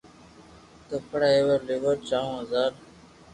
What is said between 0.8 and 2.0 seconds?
ڪپڙا اپي ليوا